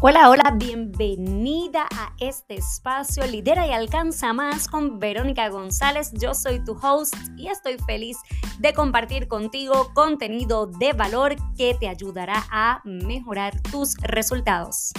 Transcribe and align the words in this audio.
Hola, 0.00 0.30
hola, 0.30 0.54
bienvenida 0.56 1.88
a 1.90 2.14
este 2.20 2.54
espacio 2.54 3.26
Lidera 3.26 3.66
y 3.66 3.72
Alcanza 3.72 4.32
Más 4.32 4.68
con 4.68 5.00
Verónica 5.00 5.48
González. 5.48 6.12
Yo 6.12 6.34
soy 6.34 6.62
tu 6.64 6.78
host 6.80 7.16
y 7.36 7.48
estoy 7.48 7.78
feliz 7.84 8.16
de 8.60 8.72
compartir 8.72 9.26
contigo 9.26 9.92
contenido 9.94 10.68
de 10.68 10.92
valor 10.92 11.34
que 11.56 11.74
te 11.74 11.88
ayudará 11.88 12.44
a 12.48 12.80
mejorar 12.84 13.60
tus 13.72 13.96
resultados. 13.96 14.92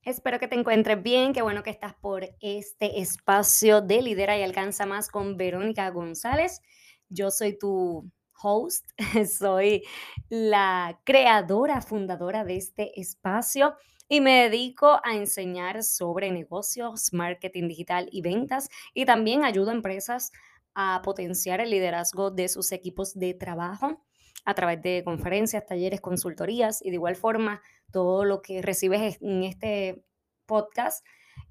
Espero 0.00 0.38
que 0.38 0.48
te 0.48 0.58
encuentres 0.58 1.02
bien, 1.02 1.34
qué 1.34 1.42
bueno 1.42 1.62
que 1.62 1.68
estás 1.68 1.92
por 1.92 2.24
este 2.40 3.02
espacio 3.02 3.82
de 3.82 4.00
Lidera 4.00 4.38
y 4.38 4.42
Alcanza 4.42 4.86
Más 4.86 5.10
con 5.10 5.36
Verónica 5.36 5.90
González. 5.90 6.62
Yo 7.10 7.30
soy 7.30 7.58
tu 7.58 8.10
host, 8.44 8.86
soy 9.28 9.82
la 10.28 11.00
creadora, 11.04 11.80
fundadora 11.80 12.44
de 12.44 12.56
este 12.56 13.00
espacio 13.00 13.74
y 14.08 14.20
me 14.20 14.48
dedico 14.48 15.00
a 15.02 15.14
enseñar 15.14 15.82
sobre 15.82 16.30
negocios, 16.30 17.12
marketing 17.12 17.68
digital 17.68 18.08
y 18.12 18.20
ventas 18.20 18.68
y 18.92 19.06
también 19.06 19.44
ayudo 19.44 19.70
a 19.70 19.74
empresas 19.74 20.30
a 20.74 21.00
potenciar 21.02 21.60
el 21.60 21.70
liderazgo 21.70 22.30
de 22.30 22.48
sus 22.48 22.70
equipos 22.72 23.14
de 23.14 23.32
trabajo 23.32 24.04
a 24.44 24.54
través 24.54 24.82
de 24.82 25.02
conferencias, 25.04 25.64
talleres, 25.66 26.00
consultorías 26.00 26.84
y 26.84 26.90
de 26.90 26.96
igual 26.96 27.16
forma 27.16 27.62
todo 27.90 28.24
lo 28.24 28.42
que 28.42 28.60
recibes 28.60 29.18
en 29.22 29.44
este 29.44 30.04
podcast 30.46 31.04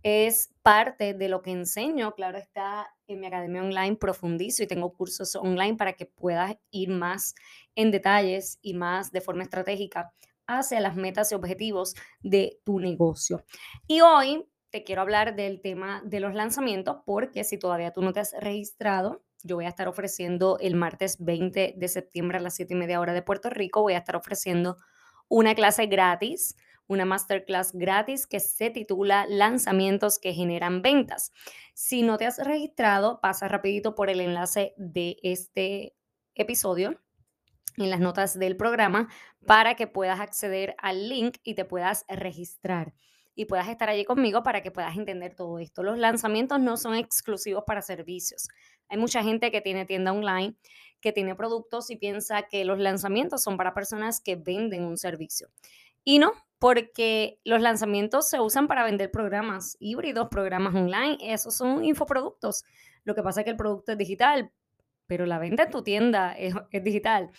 es 0.04 0.54
parte 0.62 1.14
de 1.14 1.30
lo 1.30 1.42
que 1.42 1.52
enseño. 1.52 2.14
Claro 2.14 2.38
está, 2.38 2.94
en 3.08 3.22
mi 3.22 3.28
academia 3.28 3.64
online 3.64 3.96
profundizo 3.96 4.64
y 4.64 4.68
tengo 4.68 4.94
cursos 4.94 5.36
online 5.36 5.76
para 5.76 5.94
que 5.94 6.06
puedas 6.06 6.56
ir 6.72 6.90
más 6.90 7.36
en 7.76 7.92
detalles 7.92 8.60
y 8.62 8.74
más 8.74 9.12
de 9.12 9.22
forma 9.22 9.44
estratégica 9.44 10.14
hacia 10.46 10.82
las 10.82 10.96
metas 10.96 11.32
y 11.32 11.36
objetivos 11.36 11.96
de 12.22 12.60
tu 12.66 12.80
negocio. 12.80 13.46
Y 13.88 14.02
hoy 14.02 14.46
te 14.70 14.84
quiero 14.84 15.02
hablar 15.02 15.36
del 15.36 15.62
tema 15.62 16.02
de 16.06 16.20
los 16.20 16.34
lanzamientos 16.34 16.98
porque 17.06 17.44
si 17.44 17.58
todavía 17.58 17.92
tú 17.92 18.02
no 18.02 18.12
te 18.12 18.20
has 18.20 18.34
registrado, 18.40 19.24
yo 19.44 19.56
voy 19.56 19.66
a 19.66 19.70
estar 19.70 19.88
ofreciendo 19.88 20.58
el 20.60 20.76
martes 20.76 21.18
20 21.24 21.76
de 21.78 21.88
septiembre 21.88 22.38
a 22.38 22.42
las 22.42 22.56
7 22.56 22.74
y 22.74 22.78
media 22.78 23.00
hora 23.00 23.14
de 23.14 23.22
Puerto 23.22 23.50
Rico, 23.50 23.82
voy 23.82 23.94
a 23.94 24.00
estar 24.00 24.16
ofreciendo 24.16 24.78
una 25.30 25.56
clase 25.56 25.86
gratis 25.86 26.56
una 26.88 27.06
masterclass 27.06 27.74
gratis 27.74 28.28
que 28.28 28.40
se 28.40 28.70
titula 28.70 29.26
Lanzamientos 29.28 30.20
que 30.20 30.34
generan 30.34 30.82
ventas. 30.82 31.32
Si 31.74 32.04
no 32.04 32.18
te 32.18 32.26
has 32.26 32.38
registrado, 32.38 33.20
pasa 33.22 33.48
rapidito 33.48 33.96
por 33.96 34.10
el 34.10 34.22
enlace 34.22 34.74
de 34.78 35.18
este 35.24 35.96
episodio 36.36 37.00
en 37.78 37.90
las 37.90 38.00
notas 38.00 38.38
del 38.38 38.56
programa 38.56 39.10
para 39.46 39.76
que 39.76 39.88
puedas 39.88 40.20
acceder 40.20 40.76
al 40.78 41.10
link 41.10 41.38
y 41.44 41.56
te 41.56 41.66
puedas 41.66 42.06
registrar 42.08 42.94
y 43.36 43.46
puedas 43.46 43.68
estar 43.68 43.90
allí 43.90 44.06
conmigo 44.06 44.44
para 44.44 44.62
que 44.62 44.72
puedas 44.72 44.96
entender 44.96 45.36
todo 45.36 45.60
esto. 45.60 45.84
Los 45.84 45.98
lanzamientos 45.98 46.60
no 46.60 46.78
son 46.78 46.96
exclusivos 46.96 47.64
para 47.66 47.82
servicios. 47.82 48.48
Hay 48.90 48.98
mucha 48.98 49.24
gente 49.24 49.52
que 49.52 49.62
tiene 49.62 49.86
tienda 49.86 50.12
online, 50.12 50.56
que 51.02 51.12
tiene 51.12 51.36
productos 51.36 51.90
y 51.90 51.96
piensa 51.96 52.44
que 52.44 52.64
los 52.64 52.80
lanzamientos 52.80 53.42
son 53.42 53.58
para 53.58 53.74
personas 53.74 54.22
que 54.22 54.36
venden 54.36 54.84
un 54.84 54.98
servicio. 54.98 55.50
Y 56.04 56.20
no, 56.20 56.34
porque 56.64 57.42
los 57.44 57.60
lanzamientos 57.60 58.30
se 58.30 58.40
usan 58.40 58.70
para 58.70 58.86
vender 58.86 59.12
programas 59.12 59.76
híbridos, 59.82 60.30
programas 60.32 60.74
online, 60.74 61.18
esos 61.20 61.54
son 61.56 61.84
infoproductos. 61.84 62.64
Lo 63.04 63.14
que 63.14 63.22
pasa 63.22 63.42
es 63.42 63.44
que 63.44 63.50
el 63.50 63.58
producto 63.58 63.92
es 63.92 63.98
digital, 63.98 64.50
pero 65.06 65.26
la 65.26 65.40
venta 65.40 65.64
en 65.64 65.72
tu 65.72 65.84
tienda 65.84 66.32
es, 66.32 66.56
digital. 66.82 67.32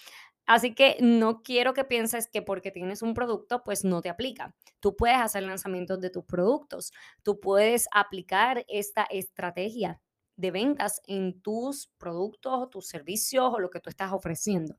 Así 0.44 0.74
que 0.74 0.98
no 1.00 1.42
quiero 1.42 1.72
que 1.72 1.84
pienses 1.84 2.28
que 2.28 2.42
porque 2.42 2.70
tienes 2.70 3.00
un 3.00 3.14
producto, 3.14 3.64
pues 3.64 3.82
no 3.82 4.02
te 4.02 4.10
aplica. 4.10 4.54
Tú 4.78 4.94
puedes 4.94 5.16
hacer 5.16 5.42
lanzamientos 5.44 6.02
de 6.02 6.10
tus 6.10 6.26
productos, 6.26 6.92
tú 7.22 7.40
puedes 7.40 7.88
aplicar 7.92 8.66
esta 8.68 9.04
estrategia 9.04 10.02
de 10.36 10.50
ventas 10.50 11.00
en 11.06 11.40
tus 11.40 11.88
productos, 11.98 12.70
tus 12.70 12.86
servicios 12.86 13.52
o 13.52 13.58
lo 13.58 13.70
que 13.70 13.80
tú 13.80 13.90
estás 13.90 14.12
ofreciendo. 14.12 14.76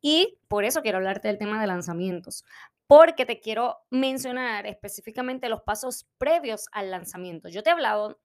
Y 0.00 0.38
por 0.48 0.64
eso 0.64 0.82
quiero 0.82 0.98
hablarte 0.98 1.28
del 1.28 1.38
tema 1.38 1.60
de 1.60 1.66
lanzamientos, 1.66 2.44
porque 2.86 3.26
te 3.26 3.40
quiero 3.40 3.78
mencionar 3.90 4.66
específicamente 4.66 5.48
los 5.48 5.62
pasos 5.62 6.06
previos 6.18 6.66
al 6.72 6.90
lanzamiento. 6.90 7.48
Yo 7.48 7.62
te 7.62 7.70
he 7.70 7.72
hablado 7.72 8.20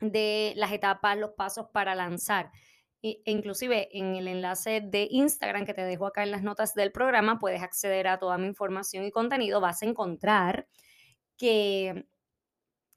de 0.00 0.52
las 0.56 0.72
etapas, 0.72 1.18
los 1.18 1.32
pasos 1.32 1.66
para 1.72 1.94
lanzar. 1.94 2.50
E 3.04 3.20
inclusive 3.24 3.88
en 3.92 4.14
el 4.14 4.28
enlace 4.28 4.80
de 4.80 5.08
Instagram 5.10 5.64
que 5.66 5.74
te 5.74 5.82
dejo 5.82 6.06
acá 6.06 6.22
en 6.22 6.30
las 6.30 6.42
notas 6.42 6.74
del 6.74 6.92
programa, 6.92 7.38
puedes 7.38 7.62
acceder 7.62 8.06
a 8.06 8.18
toda 8.18 8.38
mi 8.38 8.46
información 8.46 9.04
y 9.04 9.10
contenido. 9.10 9.60
Vas 9.60 9.82
a 9.82 9.86
encontrar 9.86 10.68
que 11.36 12.06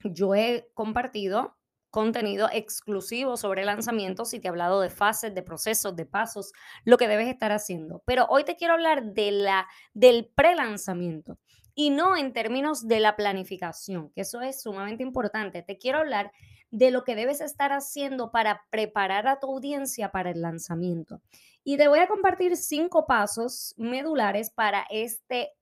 yo 0.04 0.34
he 0.34 0.68
compartido 0.74 1.56
contenido 1.90 2.48
exclusivo 2.52 3.36
sobre 3.36 3.64
lanzamientos 3.64 4.34
y 4.34 4.40
te 4.40 4.48
he 4.48 4.50
hablado 4.50 4.80
de 4.80 4.90
fases, 4.90 5.34
de 5.34 5.42
procesos, 5.42 5.96
de 5.96 6.06
pasos, 6.06 6.52
lo 6.84 6.98
que 6.98 7.08
debes 7.08 7.28
estar 7.28 7.52
haciendo. 7.52 8.02
Pero 8.06 8.26
hoy 8.28 8.44
te 8.44 8.56
quiero 8.56 8.74
hablar 8.74 9.12
de 9.12 9.30
la, 9.30 9.66
del 9.94 10.30
pre-lanzamiento 10.34 11.38
y 11.74 11.90
no 11.90 12.16
en 12.16 12.32
términos 12.32 12.88
de 12.88 13.00
la 13.00 13.16
planificación, 13.16 14.10
que 14.10 14.22
eso 14.22 14.40
es 14.40 14.62
sumamente 14.62 15.02
importante. 15.02 15.62
Te 15.62 15.78
quiero 15.78 15.98
hablar 15.98 16.32
de 16.70 16.90
lo 16.90 17.04
que 17.04 17.14
debes 17.14 17.40
estar 17.40 17.72
haciendo 17.72 18.30
para 18.30 18.62
preparar 18.70 19.28
a 19.28 19.38
tu 19.38 19.46
audiencia 19.46 20.10
para 20.10 20.30
el 20.30 20.40
lanzamiento. 20.40 21.20
Y 21.64 21.76
te 21.76 21.88
voy 21.88 21.98
a 21.98 22.08
compartir 22.08 22.56
cinco 22.56 23.06
pasos 23.06 23.74
medulares 23.76 24.50
para 24.50 24.86
este 24.90 25.52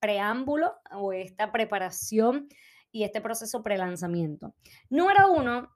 preámbulo 0.00 0.74
o 0.90 1.12
esta 1.12 1.52
preparación 1.52 2.48
y 2.92 3.04
este 3.04 3.20
proceso 3.20 3.62
pre-lanzamiento. 3.62 4.54
Número 4.88 5.32
uno, 5.32 5.70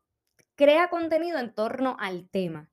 Crea 0.56 0.88
contenido 0.88 1.38
en 1.38 1.52
torno 1.52 1.96
al 1.98 2.28
tema. 2.28 2.70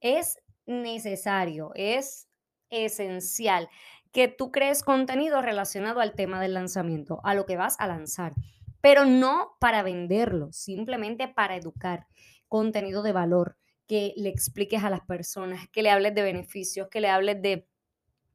Es 0.00 0.38
necesario, 0.64 1.72
es 1.74 2.28
esencial 2.70 3.68
que 4.12 4.28
tú 4.28 4.52
crees 4.52 4.84
contenido 4.84 5.42
relacionado 5.42 6.00
al 6.00 6.14
tema 6.14 6.40
del 6.40 6.54
lanzamiento, 6.54 7.20
a 7.24 7.34
lo 7.34 7.44
que 7.44 7.56
vas 7.56 7.76
a 7.80 7.88
lanzar, 7.88 8.34
pero 8.80 9.04
no 9.04 9.56
para 9.60 9.82
venderlo, 9.82 10.52
simplemente 10.52 11.26
para 11.26 11.56
educar, 11.56 12.06
contenido 12.48 13.02
de 13.02 13.12
valor, 13.12 13.56
que 13.88 14.14
le 14.16 14.28
expliques 14.28 14.84
a 14.84 14.90
las 14.90 15.00
personas, 15.00 15.68
que 15.70 15.82
le 15.82 15.90
hables 15.90 16.14
de 16.14 16.22
beneficios, 16.22 16.88
que 16.88 17.00
le 17.00 17.08
hables 17.08 17.42
de, 17.42 17.68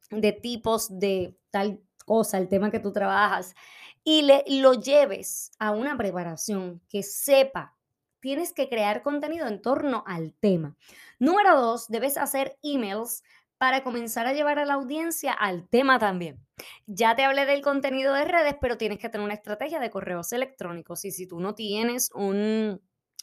de 0.10 0.32
tipos 0.34 1.00
de 1.00 1.38
tal 1.50 1.82
cosa, 2.06 2.38
el 2.38 2.50
tema 2.50 2.72
que 2.72 2.80
tú 2.80 2.92
trabajas, 2.92 3.56
y 4.04 4.24
le, 4.24 4.44
lo 4.48 4.74
lleves 4.74 5.52
a 5.60 5.72
una 5.72 5.98
preparación 5.98 6.82
que 6.90 7.04
sepa 7.04 7.76
tienes 8.22 8.54
que 8.54 8.70
crear 8.70 9.02
contenido 9.02 9.48
en 9.48 9.62
torno 9.62 10.04
al 10.08 10.34
tema. 10.34 10.78
Número 11.20 11.60
dos, 11.60 11.90
debes 11.90 12.18
hacer 12.18 12.58
emails 12.64 13.24
para 13.58 13.84
comenzar 13.84 14.26
a 14.26 14.34
llevar 14.34 14.58
a 14.60 14.66
la 14.66 14.76
audiencia 14.76 15.34
al 15.34 15.68
tema 15.68 16.00
también. 16.00 16.40
Ya 16.86 17.16
te 17.16 17.24
hablé 17.24 17.46
del 17.46 17.62
contenido 17.62 18.14
de 18.14 18.26
redes, 18.26 18.56
pero 18.62 18.78
tienes 18.78 19.00
que 19.00 19.10
tener 19.10 19.26
una 19.26 19.34
estrategia 19.34 19.80
de 19.80 19.90
correos 19.90 20.32
electrónicos. 20.34 21.04
Y 21.06 21.12
si 21.12 21.28
tú 21.28 21.40
no 21.40 21.54
tienes 21.54 22.12
una 22.14 22.80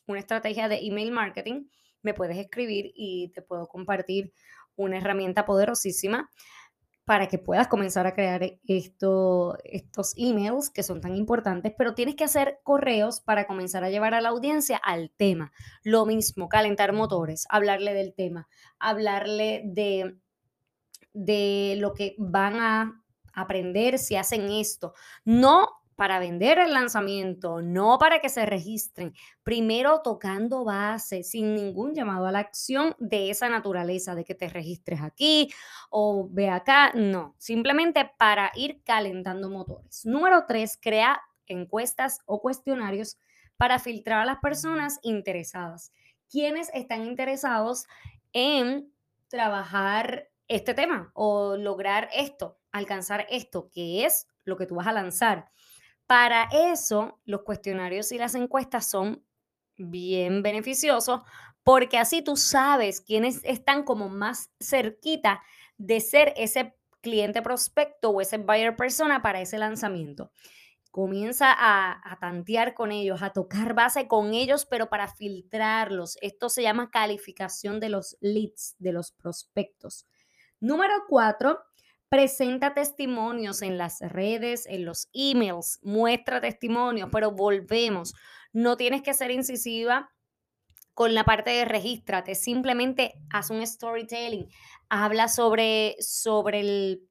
estrategia 0.08 0.68
de 0.68 0.80
email 0.86 1.10
marketing, 1.12 1.66
me 2.02 2.14
puedes 2.14 2.36
escribir 2.38 2.92
y 2.94 3.32
te 3.34 3.42
puedo 3.42 3.66
compartir 3.66 4.32
una 4.76 4.98
herramienta 4.98 5.44
poderosísima 5.44 6.30
para 7.08 7.26
que 7.26 7.38
puedas 7.38 7.69
comenzar 7.69 8.06
a 8.06 8.12
crear 8.12 8.58
esto, 8.66 9.56
estos 9.64 10.12
emails 10.19 10.69
que 10.69 10.82
son 10.82 11.00
tan 11.00 11.16
importantes, 11.16 11.72
pero 11.78 11.94
tienes 11.94 12.16
que 12.16 12.24
hacer 12.24 12.60
correos 12.62 13.22
para 13.22 13.46
comenzar 13.46 13.82
a 13.82 13.88
llevar 13.88 14.12
a 14.12 14.20
la 14.20 14.28
audiencia 14.28 14.76
al 14.76 15.10
tema. 15.16 15.50
Lo 15.82 16.05
mismo, 16.05 16.50
calentar 16.50 16.93
motores, 16.93 17.46
hablarle 17.49 17.94
del 17.94 18.12
tema, 18.12 18.46
hablarle 18.78 19.62
de, 19.64 20.19
de 21.14 21.76
lo 21.78 21.94
que 21.94 22.14
van 22.19 22.56
a 22.56 23.02
aprender 23.32 23.99
si 23.99 24.16
hacen 24.16 24.50
esto. 24.50 24.93
No 25.25 25.70
para 25.98 26.20
vender 26.20 26.60
el 26.60 26.74
lanzamiento, 26.74 27.60
no 27.60 27.98
para 27.98 28.20
que 28.20 28.28
se 28.28 28.46
registren. 28.46 29.12
Primero 29.42 30.00
tocando 30.00 30.64
base, 30.64 31.24
sin 31.24 31.56
ningún 31.56 31.92
llamado 31.92 32.28
a 32.28 32.30
la 32.30 32.38
acción 32.38 32.94
de 33.00 33.30
esa 33.30 33.48
naturaleza, 33.48 34.14
de 34.14 34.22
que 34.24 34.36
te 34.36 34.48
registres 34.48 35.02
aquí 35.02 35.52
o 35.90 36.28
ve 36.30 36.50
acá. 36.50 36.92
No, 36.94 37.34
simplemente 37.36 38.08
para 38.16 38.52
ir 38.54 38.80
calentando 38.84 39.50
motores. 39.50 40.06
Número 40.06 40.44
tres, 40.46 40.78
crea 40.80 41.20
encuestas 41.48 42.20
o 42.26 42.40
cuestionarios 42.40 43.18
para 43.56 43.80
filtrar 43.80 44.20
a 44.20 44.26
las 44.26 44.38
personas 44.38 45.00
interesadas. 45.02 45.92
¿Quiénes 46.30 46.70
están 46.74 47.06
interesados 47.06 47.88
en 48.32 48.92
trabajar 49.26 50.28
este 50.46 50.74
tema 50.74 51.10
o 51.14 51.56
lograr 51.56 52.08
esto, 52.14 52.56
alcanzar 52.70 53.26
esto, 53.30 53.68
que 53.72 54.04
es 54.04 54.28
lo 54.44 54.56
que 54.56 54.66
tú 54.66 54.76
vas 54.76 54.86
a 54.86 54.92
lanzar? 54.92 55.50
Para 56.08 56.49
eso, 56.50 57.20
los 57.26 57.43
cuestionarios 57.43 58.12
y 58.12 58.19
las 58.19 58.34
encuestas 58.34 58.88
son 58.88 59.22
bien 59.76 60.43
beneficiosos 60.43 61.20
porque 61.62 61.99
así 61.99 62.22
tú 62.22 62.34
sabes 62.34 63.02
quiénes 63.02 63.43
están 63.44 63.84
como 63.84 64.08
más 64.08 64.50
cerquita 64.58 65.43
de 65.76 66.00
ser 66.00 66.32
ese 66.38 66.75
cliente 67.02 67.43
prospecto 67.43 68.08
o 68.08 68.22
ese 68.22 68.38
buyer 68.38 68.75
persona 68.75 69.20
para 69.20 69.43
ese 69.43 69.58
lanzamiento. 69.58 70.32
Comienza 70.90 71.52
a, 71.52 72.00
a, 72.10 72.19
tantear 72.19 72.72
con 72.72 72.90
ellos, 72.90 73.20
a 73.20 73.34
tocar 73.34 73.75
base 73.75 74.08
con 74.08 74.32
ellos, 74.32 74.64
pero 74.64 74.88
para 74.88 75.08
filtrarlos. 75.08 76.16
Esto 76.22 76.49
se 76.49 76.62
llama 76.62 76.90
calificación 76.90 77.81
de 77.81 77.90
los 77.90 78.16
leads, 78.22 78.76
de 78.78 78.93
los 78.94 79.12
prospectos. 79.12 80.06
Número 80.58 80.94
cuatro, 81.06 81.60
presenta 82.08 82.75
testimonios 82.75 83.62
en 83.62 83.78
las 83.78 84.00
redes, 84.00 84.66
en 84.66 84.84
los 84.84 85.08
emails, 85.12 85.78
muestra 85.82 86.40
testimonios, 86.40 87.08
pero 87.12 87.32
volvemos. 87.32 88.14
No 88.52 88.76
tienes 88.76 89.02
que 89.02 89.14
ser 89.14 89.31
incisiva 89.31 90.10
con 90.94 91.14
la 91.14 91.25
parte 91.25 91.50
de 91.50 91.64
regístrate, 91.64 92.34
simplemente 92.34 93.14
haz 93.31 93.50
un 93.50 93.64
storytelling, 93.64 94.49
habla 94.88 95.28
sobre, 95.28 95.94
sobre 96.00 96.58
el 96.58 97.07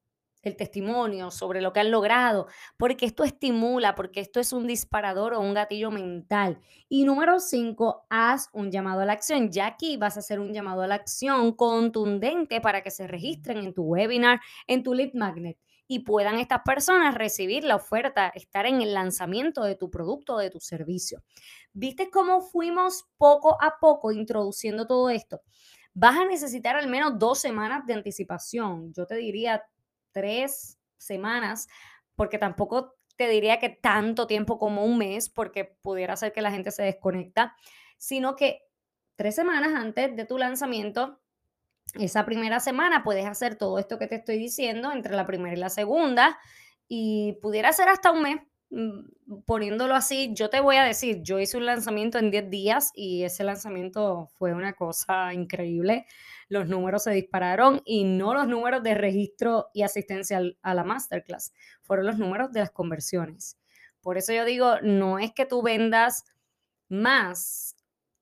el 0.47 0.55
testimonio, 0.55 1.31
sobre 1.31 1.61
lo 1.61 1.73
que 1.73 1.81
han 1.81 1.91
logrado, 1.91 2.47
porque 2.77 3.05
esto 3.05 3.23
estimula, 3.23 3.95
porque 3.95 4.19
esto 4.19 4.39
es 4.39 4.53
un 4.53 4.67
disparador 4.67 5.33
o 5.33 5.41
un 5.41 5.53
gatillo 5.53 5.91
mental. 5.91 6.59
Y 6.89 7.03
número 7.03 7.39
cinco, 7.39 8.05
haz 8.09 8.49
un 8.53 8.71
llamado 8.71 9.01
a 9.01 9.05
la 9.05 9.13
acción. 9.13 9.51
Ya 9.51 9.67
aquí 9.67 9.97
vas 9.97 10.17
a 10.17 10.21
hacer 10.21 10.39
un 10.39 10.53
llamado 10.53 10.81
a 10.81 10.88
la 10.88 10.95
acción 10.95 11.53
contundente 11.53 12.61
para 12.61 12.81
que 12.81 12.91
se 12.91 13.07
registren 13.07 13.57
en 13.57 13.73
tu 13.73 13.83
webinar, 13.83 14.39
en 14.67 14.83
tu 14.83 14.94
lead 14.94 15.13
magnet 15.13 15.57
y 15.88 15.99
puedan 15.99 16.38
estas 16.38 16.61
personas 16.65 17.15
recibir 17.15 17.63
la 17.63 17.77
oferta, 17.77 18.27
estar 18.35 18.65
en 18.65 18.81
el 18.81 18.94
lanzamiento 18.94 19.63
de 19.63 19.75
tu 19.75 19.89
producto, 19.89 20.38
de 20.38 20.49
tu 20.49 20.59
servicio. 20.59 21.23
¿Viste 21.73 22.09
cómo 22.11 22.41
fuimos 22.41 23.05
poco 23.17 23.57
a 23.61 23.79
poco 23.79 24.11
introduciendo 24.11 24.85
todo 24.85 25.09
esto? 25.09 25.41
Vas 25.94 26.17
a 26.17 26.25
necesitar 26.25 26.75
al 26.75 26.88
menos 26.88 27.17
dos 27.17 27.39
semanas 27.39 27.85
de 27.88 27.94
anticipación. 27.94 28.94
Yo 28.94 29.05
te 29.05 29.15
diría 29.15 29.63
tres 30.17 30.79
semanas, 30.97 31.67
porque 32.15 32.39
tampoco 32.39 32.95
te 33.17 33.27
diría 33.27 33.59
que 33.59 33.69
tanto 33.69 34.25
tiempo 34.25 34.57
como 34.57 34.83
un 34.83 34.97
mes, 34.97 35.29
porque 35.29 35.77
pudiera 35.83 36.15
ser 36.15 36.33
que 36.33 36.41
la 36.41 36.49
gente 36.49 36.71
se 36.71 36.81
desconecta, 36.81 37.55
sino 37.99 38.35
que 38.35 38.63
tres 39.15 39.35
semanas 39.35 39.75
antes 39.75 40.15
de 40.15 40.25
tu 40.25 40.39
lanzamiento, 40.39 41.21
esa 41.93 42.25
primera 42.25 42.59
semana 42.59 43.03
puedes 43.03 43.27
hacer 43.27 43.57
todo 43.57 43.77
esto 43.77 43.99
que 43.99 44.07
te 44.07 44.15
estoy 44.15 44.39
diciendo 44.39 44.91
entre 44.91 45.15
la 45.15 45.27
primera 45.27 45.55
y 45.55 45.59
la 45.59 45.69
segunda 45.69 46.39
y 46.87 47.37
pudiera 47.39 47.71
ser 47.73 47.89
hasta 47.89 48.11
un 48.11 48.23
mes. 48.23 48.41
Mm, 48.69 49.43
poniéndolo 49.45 49.95
así, 49.95 50.33
yo 50.33 50.49
te 50.49 50.59
voy 50.59 50.75
a 50.75 50.83
decir, 50.83 51.21
yo 51.23 51.39
hice 51.39 51.57
un 51.57 51.65
lanzamiento 51.65 52.17
en 52.17 52.31
10 52.31 52.49
días 52.49 52.91
y 52.93 53.23
ese 53.23 53.45
lanzamiento 53.45 54.27
fue 54.37 54.53
una 54.53 54.73
cosa 54.73 55.33
increíble. 55.33 56.05
Los 56.49 56.67
números 56.67 57.03
se 57.03 57.11
dispararon 57.11 57.81
y 57.85 58.03
no 58.03 58.33
los 58.33 58.47
números 58.47 58.83
de 58.83 58.93
registro 58.95 59.67
y 59.73 59.83
asistencia 59.83 60.41
a 60.61 60.73
la 60.73 60.83
masterclass, 60.83 61.53
fueron 61.81 62.07
los 62.07 62.17
números 62.17 62.51
de 62.51 62.59
las 62.61 62.71
conversiones. 62.71 63.57
Por 64.01 64.17
eso 64.17 64.33
yo 64.33 64.43
digo, 64.45 64.75
no 64.81 65.17
es 65.19 65.31
que 65.33 65.45
tú 65.45 65.61
vendas 65.61 66.25
más 66.89 67.75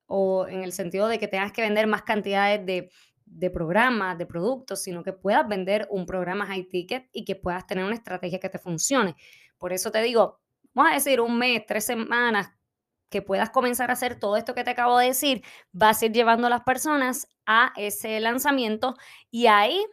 o 0.06 0.46
en 0.48 0.62
el 0.62 0.72
sentido 0.72 1.08
de 1.08 1.18
que 1.18 1.28
tengas 1.28 1.52
que 1.52 1.62
vender 1.62 1.86
más 1.88 2.02
cantidades 2.02 2.64
de, 2.64 2.90
de 3.24 3.50
programas, 3.50 4.16
de 4.16 4.26
productos, 4.26 4.82
sino 4.82 5.02
que 5.02 5.12
puedas 5.12 5.46
vender 5.48 5.88
un 5.90 6.06
programa 6.06 6.46
high 6.46 6.68
ticket 6.68 7.08
y 7.12 7.24
que 7.24 7.34
puedas 7.34 7.66
tener 7.66 7.84
una 7.84 7.94
estrategia 7.94 8.38
que 8.38 8.48
te 8.48 8.58
funcione. 8.58 9.16
Por 9.58 9.72
eso 9.72 9.90
te 9.90 10.02
digo, 10.02 10.40
vamos 10.74 10.92
a 10.92 10.94
decir 10.94 11.20
un 11.20 11.38
mes, 11.38 11.64
tres 11.66 11.84
semanas, 11.84 12.52
que 13.10 13.22
puedas 13.22 13.50
comenzar 13.50 13.90
a 13.90 13.94
hacer 13.94 14.18
todo 14.18 14.36
esto 14.36 14.54
que 14.54 14.64
te 14.64 14.70
acabo 14.70 14.98
de 14.98 15.06
decir, 15.06 15.42
vas 15.72 16.02
a 16.02 16.06
ir 16.06 16.12
llevando 16.12 16.48
a 16.48 16.50
las 16.50 16.62
personas 16.62 17.28
a 17.46 17.72
ese 17.76 18.18
lanzamiento 18.20 18.96
y 19.30 19.46
ahí, 19.46 19.84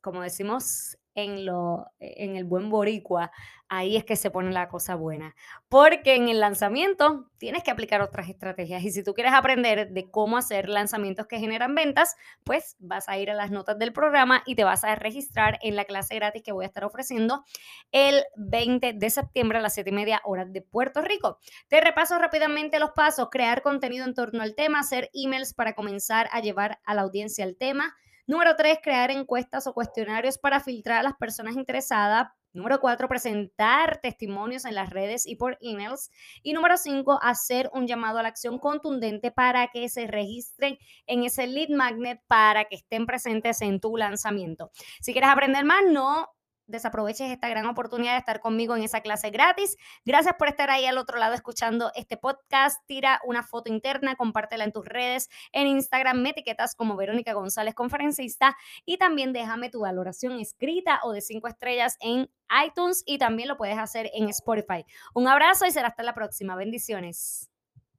como 0.00 0.22
decimos 0.22 0.96
en, 1.16 1.46
lo, 1.46 1.86
en 1.98 2.36
el 2.36 2.44
buen 2.44 2.70
boricua, 2.70 3.32
ahí 3.68 3.96
es 3.96 4.04
que 4.04 4.16
se 4.16 4.30
pone 4.30 4.52
la 4.52 4.68
cosa 4.68 4.94
buena. 4.94 5.34
Porque 5.68 6.14
en 6.14 6.28
el 6.28 6.40
lanzamiento 6.40 7.30
tienes 7.38 7.64
que 7.64 7.70
aplicar 7.70 8.02
otras 8.02 8.28
estrategias. 8.28 8.84
Y 8.84 8.90
si 8.90 9.02
tú 9.02 9.14
quieres 9.14 9.32
aprender 9.32 9.90
de 9.90 10.10
cómo 10.10 10.36
hacer 10.36 10.68
lanzamientos 10.68 11.26
que 11.26 11.38
generan 11.38 11.74
ventas, 11.74 12.16
pues 12.44 12.76
vas 12.78 13.08
a 13.08 13.18
ir 13.18 13.30
a 13.30 13.34
las 13.34 13.50
notas 13.50 13.78
del 13.78 13.92
programa 13.92 14.42
y 14.46 14.54
te 14.54 14.64
vas 14.64 14.84
a 14.84 14.94
registrar 14.94 15.58
en 15.62 15.74
la 15.74 15.86
clase 15.86 16.14
gratis 16.14 16.42
que 16.42 16.52
voy 16.52 16.64
a 16.64 16.68
estar 16.68 16.84
ofreciendo 16.84 17.44
el 17.92 18.22
20 18.36 18.92
de 18.92 19.10
septiembre 19.10 19.58
a 19.58 19.62
las 19.62 19.74
7 19.74 19.88
y 19.88 19.94
media 19.94 20.20
horas 20.24 20.52
de 20.52 20.60
Puerto 20.60 21.00
Rico. 21.00 21.38
Te 21.68 21.80
repaso 21.80 22.18
rápidamente 22.18 22.78
los 22.78 22.90
pasos. 22.90 23.28
Crear 23.30 23.62
contenido 23.62 24.04
en 24.04 24.14
torno 24.14 24.42
al 24.42 24.54
tema, 24.54 24.80
hacer 24.80 25.10
emails 25.14 25.54
para 25.54 25.74
comenzar 25.74 26.28
a 26.30 26.40
llevar 26.40 26.78
a 26.84 26.94
la 26.94 27.02
audiencia 27.02 27.44
el 27.44 27.56
tema 27.56 27.96
Número 28.26 28.56
tres, 28.56 28.78
crear 28.82 29.12
encuestas 29.12 29.68
o 29.68 29.72
cuestionarios 29.72 30.36
para 30.36 30.60
filtrar 30.60 30.98
a 30.98 31.02
las 31.04 31.14
personas 31.14 31.54
interesadas. 31.54 32.28
Número 32.52 32.80
cuatro, 32.80 33.06
presentar 33.06 34.00
testimonios 34.00 34.64
en 34.64 34.74
las 34.74 34.90
redes 34.90 35.26
y 35.26 35.36
por 35.36 35.58
emails. 35.60 36.10
Y 36.42 36.54
número 36.54 36.76
cinco, 36.76 37.20
hacer 37.22 37.70
un 37.72 37.86
llamado 37.86 38.18
a 38.18 38.22
la 38.22 38.28
acción 38.28 38.58
contundente 38.58 39.30
para 39.30 39.68
que 39.68 39.88
se 39.88 40.06
registren 40.06 40.78
en 41.06 41.22
ese 41.22 41.46
lead 41.46 41.68
magnet 41.68 42.20
para 42.26 42.64
que 42.64 42.76
estén 42.76 43.06
presentes 43.06 43.60
en 43.60 43.78
tu 43.78 43.96
lanzamiento. 43.96 44.72
Si 45.00 45.12
quieres 45.12 45.30
aprender 45.30 45.64
más, 45.64 45.84
no 45.86 46.28
desaproveches 46.66 47.30
esta 47.30 47.48
gran 47.48 47.66
oportunidad 47.66 48.12
de 48.12 48.18
estar 48.18 48.40
conmigo 48.40 48.76
en 48.76 48.82
esa 48.82 49.00
clase 49.00 49.30
gratis. 49.30 49.76
Gracias 50.04 50.34
por 50.38 50.48
estar 50.48 50.70
ahí 50.70 50.86
al 50.86 50.98
otro 50.98 51.18
lado 51.18 51.34
escuchando 51.34 51.90
este 51.94 52.16
podcast. 52.16 52.80
Tira 52.86 53.20
una 53.24 53.42
foto 53.42 53.72
interna, 53.72 54.16
compártela 54.16 54.64
en 54.64 54.72
tus 54.72 54.84
redes, 54.84 55.28
en 55.52 55.66
Instagram, 55.66 56.20
me 56.22 56.30
etiquetas 56.30 56.74
como 56.74 56.96
Verónica 56.96 57.32
González, 57.32 57.74
conferencista, 57.74 58.56
y 58.84 58.98
también 58.98 59.32
déjame 59.32 59.70
tu 59.70 59.80
valoración 59.80 60.40
escrita 60.40 61.00
o 61.02 61.12
de 61.12 61.20
cinco 61.20 61.48
estrellas 61.48 61.96
en 62.00 62.30
iTunes 62.64 63.02
y 63.06 63.18
también 63.18 63.48
lo 63.48 63.56
puedes 63.56 63.78
hacer 63.78 64.10
en 64.14 64.28
Spotify. 64.28 64.84
Un 65.14 65.28
abrazo 65.28 65.66
y 65.66 65.70
será 65.70 65.88
hasta 65.88 66.02
la 66.02 66.14
próxima. 66.14 66.56
Bendiciones. 66.56 67.50